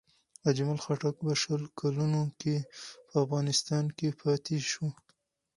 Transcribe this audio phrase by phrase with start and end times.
[0.49, 2.55] اجمل خټک په شل کلونو کې
[3.07, 4.87] په افغانستان کې پاتې شو.